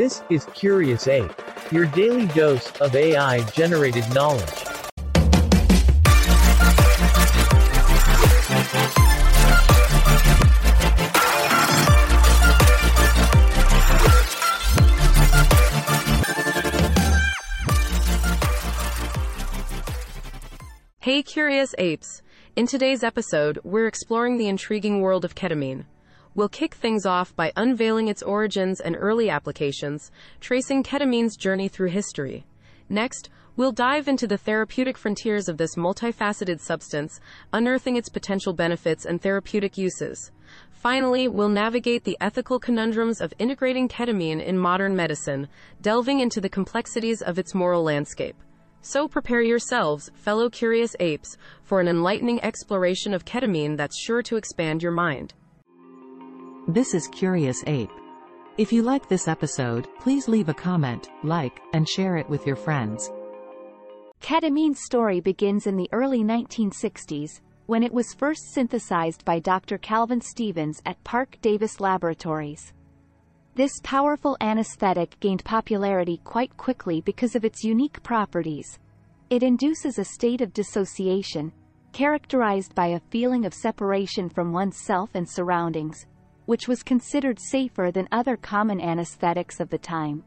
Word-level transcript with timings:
This 0.00 0.22
is 0.30 0.46
Curious 0.54 1.06
Ape, 1.08 1.30
your 1.70 1.84
daily 1.84 2.26
dose 2.28 2.72
of 2.80 2.96
AI 2.96 3.44
generated 3.50 4.08
knowledge. 4.14 4.48
Hey 21.00 21.22
curious 21.22 21.74
apes! 21.76 22.22
In 22.56 22.66
today's 22.66 23.04
episode, 23.04 23.58
we're 23.62 23.86
exploring 23.86 24.38
the 24.38 24.48
intriguing 24.48 25.02
world 25.02 25.26
of 25.26 25.34
ketamine. 25.34 25.84
We'll 26.40 26.48
kick 26.48 26.72
things 26.72 27.04
off 27.04 27.36
by 27.36 27.52
unveiling 27.54 28.08
its 28.08 28.22
origins 28.22 28.80
and 28.80 28.96
early 28.98 29.28
applications, 29.28 30.10
tracing 30.40 30.82
ketamine's 30.82 31.36
journey 31.36 31.68
through 31.68 31.90
history. 31.90 32.46
Next, 32.88 33.28
we'll 33.56 33.72
dive 33.72 34.08
into 34.08 34.26
the 34.26 34.38
therapeutic 34.38 34.96
frontiers 34.96 35.50
of 35.50 35.58
this 35.58 35.76
multifaceted 35.76 36.58
substance, 36.58 37.20
unearthing 37.52 37.96
its 37.96 38.08
potential 38.08 38.54
benefits 38.54 39.04
and 39.04 39.20
therapeutic 39.20 39.76
uses. 39.76 40.32
Finally, 40.70 41.28
we'll 41.28 41.50
navigate 41.50 42.04
the 42.04 42.16
ethical 42.22 42.58
conundrums 42.58 43.20
of 43.20 43.34
integrating 43.38 43.86
ketamine 43.86 44.42
in 44.42 44.56
modern 44.56 44.96
medicine, 44.96 45.46
delving 45.82 46.20
into 46.20 46.40
the 46.40 46.48
complexities 46.48 47.20
of 47.20 47.38
its 47.38 47.54
moral 47.54 47.82
landscape. 47.82 48.36
So 48.80 49.08
prepare 49.08 49.42
yourselves, 49.42 50.10
fellow 50.14 50.48
curious 50.48 50.96
apes, 51.00 51.36
for 51.64 51.82
an 51.82 51.86
enlightening 51.86 52.42
exploration 52.42 53.12
of 53.12 53.26
ketamine 53.26 53.76
that's 53.76 54.00
sure 54.00 54.22
to 54.22 54.36
expand 54.36 54.82
your 54.82 54.92
mind. 54.92 55.34
This 56.72 56.94
is 56.94 57.08
Curious 57.08 57.64
Ape. 57.66 57.90
If 58.56 58.72
you 58.72 58.82
like 58.82 59.08
this 59.08 59.26
episode, 59.26 59.88
please 59.98 60.28
leave 60.28 60.48
a 60.48 60.54
comment, 60.54 61.10
like, 61.24 61.60
and 61.72 61.88
share 61.88 62.16
it 62.16 62.30
with 62.30 62.46
your 62.46 62.54
friends. 62.54 63.10
Ketamine's 64.20 64.84
story 64.84 65.18
begins 65.18 65.66
in 65.66 65.76
the 65.76 65.88
early 65.90 66.22
1960s, 66.22 67.40
when 67.66 67.82
it 67.82 67.92
was 67.92 68.14
first 68.14 68.52
synthesized 68.52 69.24
by 69.24 69.40
Dr. 69.40 69.78
Calvin 69.78 70.20
Stevens 70.20 70.80
at 70.86 71.02
Parke-Davis 71.02 71.80
Laboratories. 71.80 72.72
This 73.56 73.72
powerful 73.82 74.36
anesthetic 74.40 75.18
gained 75.18 75.44
popularity 75.44 76.20
quite 76.22 76.56
quickly 76.56 77.00
because 77.00 77.34
of 77.34 77.44
its 77.44 77.64
unique 77.64 78.00
properties. 78.04 78.78
It 79.28 79.42
induces 79.42 79.98
a 79.98 80.04
state 80.04 80.40
of 80.40 80.52
dissociation, 80.52 81.50
characterized 81.92 82.76
by 82.76 82.88
a 82.88 83.00
feeling 83.10 83.44
of 83.44 83.54
separation 83.54 84.28
from 84.28 84.52
oneself 84.52 85.10
and 85.14 85.28
surroundings, 85.28 86.06
which 86.50 86.66
was 86.66 86.82
considered 86.82 87.38
safer 87.38 87.92
than 87.92 88.08
other 88.10 88.36
common 88.36 88.80
anesthetics 88.80 89.60
of 89.60 89.70
the 89.70 89.78
time. 89.78 90.24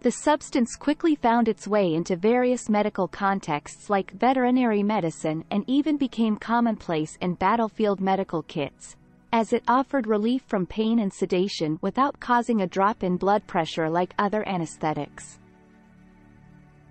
The 0.00 0.10
substance 0.10 0.76
quickly 0.76 1.14
found 1.14 1.48
its 1.48 1.66
way 1.66 1.94
into 1.94 2.16
various 2.16 2.68
medical 2.68 3.08
contexts 3.08 3.88
like 3.88 4.10
veterinary 4.10 4.82
medicine 4.82 5.42
and 5.50 5.64
even 5.66 5.96
became 5.96 6.36
commonplace 6.36 7.16
in 7.22 7.32
battlefield 7.32 7.98
medical 7.98 8.42
kits, 8.42 8.96
as 9.32 9.54
it 9.54 9.62
offered 9.66 10.06
relief 10.06 10.42
from 10.42 10.66
pain 10.66 10.98
and 10.98 11.10
sedation 11.10 11.78
without 11.80 12.20
causing 12.20 12.60
a 12.60 12.66
drop 12.66 13.02
in 13.02 13.16
blood 13.16 13.46
pressure 13.46 13.88
like 13.88 14.12
other 14.18 14.46
anesthetics. 14.46 15.38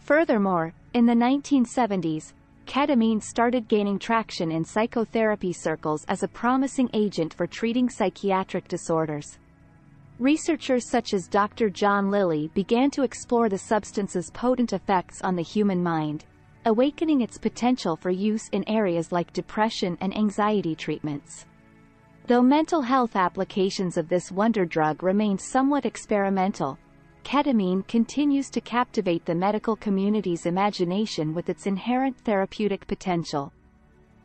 Furthermore, 0.00 0.74
in 0.92 1.06
the 1.06 1.14
1970s, 1.14 2.32
ketamine 2.70 3.20
started 3.20 3.66
gaining 3.66 3.98
traction 3.98 4.52
in 4.52 4.64
psychotherapy 4.64 5.52
circles 5.52 6.04
as 6.06 6.22
a 6.22 6.28
promising 6.28 6.88
agent 6.92 7.34
for 7.34 7.44
treating 7.44 7.90
psychiatric 7.90 8.68
disorders. 8.68 9.40
Researchers 10.20 10.88
such 10.88 11.12
as 11.12 11.26
Dr. 11.26 11.68
John 11.68 12.12
Lilly 12.12 12.48
began 12.54 12.88
to 12.92 13.02
explore 13.02 13.48
the 13.48 13.58
substance's 13.58 14.30
potent 14.30 14.72
effects 14.72 15.20
on 15.22 15.34
the 15.34 15.42
human 15.42 15.82
mind, 15.82 16.24
awakening 16.64 17.22
its 17.22 17.38
potential 17.38 17.96
for 17.96 18.10
use 18.10 18.48
in 18.52 18.62
areas 18.68 19.10
like 19.10 19.32
depression 19.32 19.98
and 20.00 20.16
anxiety 20.16 20.76
treatments. 20.76 21.46
Though 22.28 22.40
mental 22.40 22.82
health 22.82 23.16
applications 23.16 23.96
of 23.96 24.08
this 24.08 24.30
wonder 24.30 24.64
drug 24.64 25.02
remain 25.02 25.38
somewhat 25.38 25.86
experimental, 25.86 26.78
ketamine 27.20 27.86
continues 27.86 28.50
to 28.50 28.60
captivate 28.60 29.24
the 29.24 29.34
medical 29.34 29.76
community's 29.76 30.46
imagination 30.46 31.34
with 31.34 31.48
its 31.48 31.66
inherent 31.66 32.18
therapeutic 32.18 32.86
potential. 32.86 33.52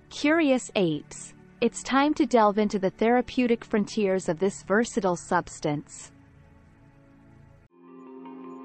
Curious 0.09 0.71
apes, 0.75 1.33
it's 1.61 1.83
time 1.83 2.13
to 2.15 2.25
delve 2.25 2.57
into 2.57 2.79
the 2.79 2.89
therapeutic 2.89 3.63
frontiers 3.63 4.29
of 4.29 4.39
this 4.39 4.63
versatile 4.63 5.15
substance. 5.15 6.11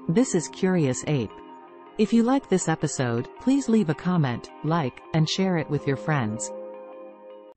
This 0.09 0.35
is 0.35 0.47
Curious 0.49 1.03
Ape. 1.07 1.31
If 1.97 2.11
you 2.11 2.23
like 2.23 2.49
this 2.49 2.67
episode, 2.67 3.27
please 3.39 3.69
leave 3.69 3.89
a 3.89 3.93
comment, 3.93 4.49
like, 4.63 5.01
and 5.13 5.29
share 5.29 5.57
it 5.57 5.69
with 5.69 5.87
your 5.87 5.97
friends. 5.97 6.51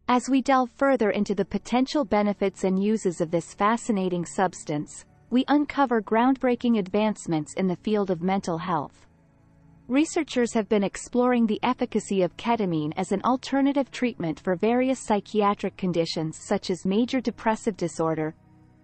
As 0.07 0.29
we 0.29 0.43
delve 0.43 0.71
further 0.71 1.11
into 1.11 1.35
the 1.35 1.45
potential 1.45 2.05
benefits 2.05 2.65
and 2.65 2.83
uses 2.83 3.21
of 3.21 3.31
this 3.31 3.55
fascinating 3.55 4.27
substance, 4.27 5.07
we 5.35 5.45
uncover 5.49 6.01
groundbreaking 6.01 6.79
advancements 6.79 7.55
in 7.55 7.67
the 7.67 7.75
field 7.75 8.09
of 8.09 8.23
mental 8.23 8.57
health. 8.57 9.05
Researchers 9.89 10.53
have 10.53 10.69
been 10.69 10.85
exploring 10.85 11.45
the 11.45 11.59
efficacy 11.65 12.23
of 12.23 12.37
ketamine 12.37 12.93
as 12.97 13.11
an 13.11 13.21
alternative 13.25 13.91
treatment 13.91 14.39
for 14.39 14.55
various 14.55 15.01
psychiatric 15.01 15.77
conditions 15.77 16.39
such 16.39 16.71
as 16.71 16.87
major 16.87 17.21
depressive 17.21 17.77
disorder, 17.77 18.33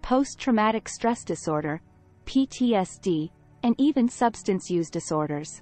post-traumatic 0.01 0.89
stress 0.89 1.23
disorder, 1.23 1.81
PTSD, 2.25 3.29
and 3.63 3.73
even 3.77 4.09
substance 4.09 4.69
use 4.69 4.89
disorders. 4.89 5.61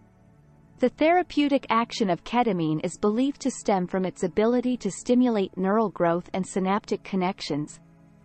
The 0.79 0.89
therapeutic 0.89 1.67
action 1.69 2.09
of 2.09 2.23
ketamine 2.23 2.83
is 2.83 2.97
believed 2.97 3.41
to 3.41 3.51
stem 3.51 3.85
from 3.85 4.05
its 4.05 4.23
ability 4.23 4.75
to 4.77 4.89
stimulate 4.89 5.55
neural 5.55 5.91
growth 5.91 6.31
and 6.33 6.43
synaptic 6.43 7.03
connections, 7.03 7.79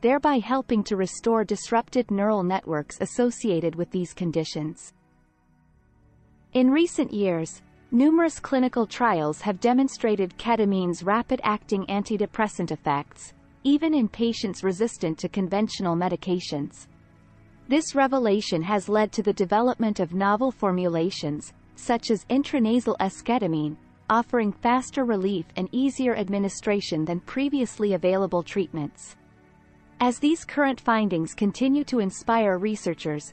thereby 0.04 0.38
helping 0.38 0.84
to 0.84 0.98
restore 0.98 1.44
disrupted 1.44 2.10
neural 2.10 2.42
networks 2.42 3.00
associated 3.00 3.74
with 3.74 3.90
these 3.90 4.12
conditions. 4.12 4.92
In 6.52 6.70
recent 6.70 7.10
years, 7.10 7.62
numerous 7.90 8.38
clinical 8.38 8.86
trials 8.86 9.40
have 9.40 9.60
demonstrated 9.60 10.36
ketamine's 10.36 11.02
rapid-acting 11.02 11.86
antidepressant 11.86 12.70
effects, 12.70 13.32
even 13.62 13.94
in 13.94 14.06
patients 14.06 14.62
resistant 14.62 15.16
to 15.20 15.26
conventional 15.30 15.96
medications. 15.96 16.86
This 17.68 17.94
revelation 17.94 18.60
has 18.60 18.90
led 18.90 19.10
to 19.12 19.22
the 19.22 19.32
development 19.32 20.00
of 20.00 20.12
novel 20.12 20.52
formulations, 20.52 21.54
such 21.76 22.10
as 22.10 22.26
intranasal 22.26 22.94
esketamine, 22.98 23.78
offering 24.10 24.52
faster 24.52 25.06
relief 25.06 25.46
and 25.56 25.66
easier 25.72 26.14
administration 26.14 27.06
than 27.06 27.20
previously 27.20 27.94
available 27.94 28.42
treatments. 28.42 29.16
As 30.00 30.18
these 30.18 30.44
current 30.44 30.80
findings 30.80 31.34
continue 31.34 31.84
to 31.84 32.00
inspire 32.00 32.58
researchers, 32.58 33.32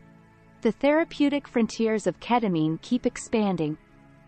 the 0.61 0.71
therapeutic 0.71 1.47
frontiers 1.47 2.07
of 2.07 2.19
ketamine 2.19 2.79
keep 2.81 3.05
expanding, 3.05 3.77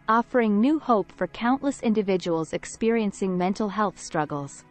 offering 0.09 0.59
new 0.59 0.79
hope 0.79 1.11
for 1.11 1.27
countless 1.27 1.81
individuals 1.81 2.53
experiencing 2.53 3.37
mental 3.37 3.69
health 3.69 3.99
struggles. 3.99 4.65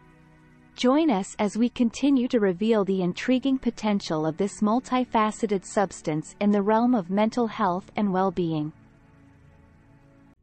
Join 0.75 1.09
us 1.09 1.35
as 1.39 1.57
we 1.57 1.69
continue 1.69 2.27
to 2.27 2.39
reveal 2.39 2.83
the 2.83 3.01
intriguing 3.01 3.57
potential 3.57 4.25
of 4.25 4.37
this 4.37 4.61
multifaceted 4.61 5.63
substance 5.63 6.35
in 6.39 6.51
the 6.51 6.61
realm 6.61 6.93
of 6.93 7.09
mental 7.09 7.47
health 7.47 7.91
and 7.95 8.11
well-being. 8.11 8.73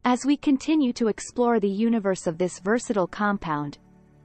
As 0.03 0.25
we 0.25 0.35
continue 0.37 0.93
to 0.93 1.07
explore 1.07 1.59
the 1.59 1.69
universe 1.69 2.25
of 2.27 2.37
this 2.37 2.59
versatile 2.59 3.07
compound, 3.07 3.77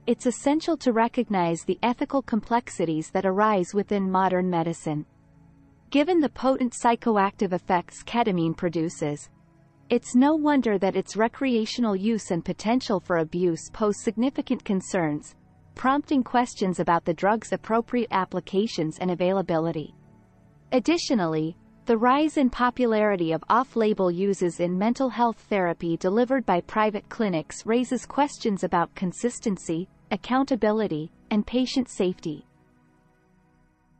it's 0.07 0.25
essential 0.25 0.77
to 0.77 0.93
recognize 0.93 1.65
the 1.65 1.77
ethical 1.83 2.21
complexities 2.21 3.11
that 3.11 3.25
arise 3.25 3.73
within 3.73 4.09
modern 4.09 4.49
medicine. 4.49 5.05
Given 5.89 6.21
the 6.21 6.29
potent 6.29 6.71
psychoactive 6.71 7.51
effects 7.51 8.03
ketamine 8.03 8.55
produces, 8.55 9.29
it's 9.89 10.15
no 10.15 10.33
wonder 10.33 10.77
that 10.77 10.95
its 10.95 11.17
recreational 11.17 11.93
use 11.93 12.31
and 12.31 12.43
potential 12.43 13.01
for 13.01 13.17
abuse 13.17 13.69
pose 13.73 14.01
significant 14.01 14.63
concerns, 14.63 15.35
prompting 15.75 16.23
questions 16.23 16.79
about 16.79 17.03
the 17.03 17.13
drug's 17.13 17.51
appropriate 17.51 18.09
applications 18.11 18.99
and 18.99 19.11
availability. 19.11 19.93
Additionally, 20.71 21.57
the 21.85 21.97
rise 21.97 22.37
in 22.37 22.49
popularity 22.49 23.33
of 23.33 23.43
off-label 23.49 24.09
uses 24.09 24.61
in 24.61 24.77
mental 24.77 25.09
health 25.09 25.37
therapy 25.49 25.97
delivered 25.97 26.45
by 26.45 26.61
private 26.61 27.07
clinics 27.09 27.65
raises 27.65 28.05
questions 28.05 28.63
about 28.63 28.93
consistency, 28.95 29.87
accountability, 30.11 31.11
and 31.31 31.45
patient 31.45 31.89
safety. 31.89 32.45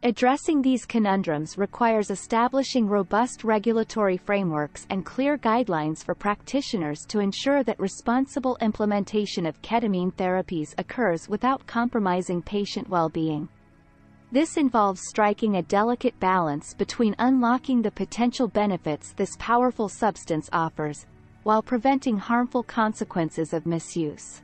Addressing 0.03 0.61
these 0.61 0.85
conundrums 0.85 1.57
requires 1.57 2.11
establishing 2.11 2.87
robust 2.87 3.43
regulatory 3.43 4.15
frameworks 4.15 4.85
and 4.91 5.03
clear 5.03 5.39
guidelines 5.39 6.03
for 6.03 6.13
practitioners 6.13 7.03
to 7.07 7.19
ensure 7.19 7.63
that 7.63 7.79
responsible 7.79 8.57
implementation 8.61 9.47
of 9.47 9.59
ketamine 9.63 10.13
therapies 10.13 10.75
occurs 10.77 11.27
without 11.27 11.65
compromising 11.65 12.43
patient 12.43 12.87
well-being. 12.87 13.49
This 14.31 14.57
involves 14.57 15.01
striking 15.07 15.55
a 15.55 15.63
delicate 15.63 16.19
balance 16.19 16.75
between 16.75 17.15
unlocking 17.17 17.81
the 17.81 17.91
potential 17.91 18.47
benefits 18.47 19.13
this 19.13 19.35
powerful 19.39 19.89
substance 19.89 20.47
offers, 20.53 21.07
while 21.41 21.63
preventing 21.63 22.17
harmful 22.17 22.61
consequences 22.61 23.51
of 23.51 23.65
misuse. 23.65 24.43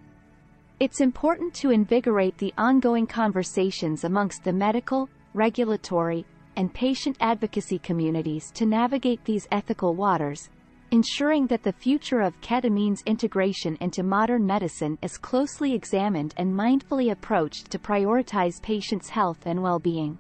It's 0.80 1.02
important 1.02 1.54
to 1.56 1.70
invigorate 1.70 2.38
the 2.38 2.54
ongoing 2.58 3.06
conversations 3.06 4.04
amongst 4.04 4.44
the 4.44 4.52
medical, 4.52 5.08
regulatory, 5.34 6.26
and 6.56 6.74
patient 6.74 7.16
advocacy 7.20 7.78
communities 7.80 8.52
to 8.56 8.66
navigate 8.66 9.24
these 9.24 9.48
ethical 9.52 9.94
waters, 9.94 10.50
ensuring 10.90 11.46
that 11.48 11.64
the 11.64 11.72
future 11.72 12.22
of 12.22 12.40
ketamine's 12.42 13.04
integration 13.06 13.78
into 13.82 14.04
modern 14.04 14.46
medicine 14.46 14.98
is 15.04 15.18
closely 15.18 15.74
examined 15.74 16.34
and 16.38 16.54
mindfully 16.54 17.12
approached 17.12 17.70
to 17.70 17.80
prioritize 17.80 18.62
patients' 18.62 19.10
health 19.10 19.46
and 19.46 19.62
well-being. 19.62 20.18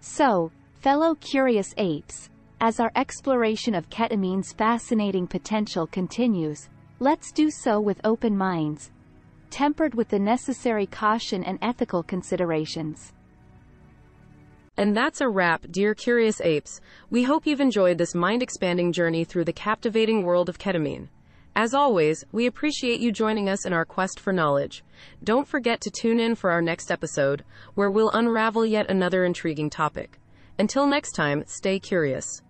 So, 0.00 0.50
fellow 0.80 1.14
curious 1.16 1.74
apes, 1.76 2.30
as 2.60 2.80
our 2.80 2.92
exploration 2.96 3.74
of 3.74 3.90
ketamine's 3.90 4.52
fascinating 4.52 5.26
potential 5.26 5.86
continues, 5.86 6.70
let's 6.98 7.30
do 7.30 7.50
so 7.50 7.78
with 7.78 8.00
open 8.04 8.36
minds, 8.36 8.90
tempered 9.50 9.94
with 9.94 10.08
the 10.08 10.18
necessary 10.18 10.86
caution 10.86 11.44
and 11.44 11.58
ethical 11.62 12.02
considerations. 12.02 13.12
And 14.76 14.94
that's 14.96 15.20
a 15.20 15.28
wrap, 15.28 15.66
dear 15.70 15.94
curious 15.94 16.40
apes. 16.40 16.80
We 17.08 17.22
hope 17.22 17.46
you've 17.46 17.60
enjoyed 17.60 17.96
this 17.96 18.14
mind 18.14 18.42
expanding 18.42 18.92
journey 18.92 19.24
through 19.24 19.44
the 19.44 19.52
captivating 19.52 20.22
world 20.22 20.48
of 20.48 20.58
ketamine. 20.58 21.08
As 21.54 21.72
always, 21.72 22.22
we 22.32 22.44
appreciate 22.44 23.00
you 23.00 23.10
joining 23.10 23.48
us 23.48 23.64
in 23.64 23.72
our 23.72 23.86
quest 23.86 24.20
for 24.20 24.34
knowledge. 24.34 24.84
Don't 25.24 25.48
forget 25.48 25.80
to 25.80 25.90
tune 25.90 26.20
in 26.20 26.34
for 26.34 26.50
our 26.50 26.60
next 26.60 26.90
episode, 26.90 27.44
where 27.74 27.90
we'll 27.90 28.10
unravel 28.10 28.66
yet 28.66 28.90
another 28.90 29.24
intriguing 29.24 29.70
topic. 29.70 30.18
Until 30.58 30.86
next 30.86 31.12
time, 31.12 31.44
stay 31.46 31.78
curious. 31.78 32.42